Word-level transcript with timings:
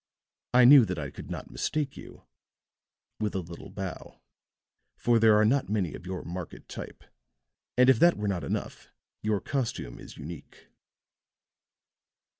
I 0.55 0.65
knew 0.65 0.83
that 0.85 0.97
I 0.97 1.11
could 1.11 1.29
not 1.29 1.51
mistake 1.51 1.95
you," 1.95 2.23
with 3.19 3.35
a 3.35 3.39
little 3.39 3.69
bow, 3.69 4.19
"for 4.97 5.19
there 5.19 5.35
are 5.35 5.45
not 5.45 5.69
many 5.69 5.93
of 5.93 6.07
your 6.07 6.23
marked 6.23 6.67
type, 6.67 7.03
and 7.77 7.87
if 7.87 7.99
that 7.99 8.17
were 8.17 8.27
not 8.27 8.43
enough, 8.43 8.89
your 9.21 9.39
costume 9.39 9.99
is 9.99 10.17
unique." 10.17 10.69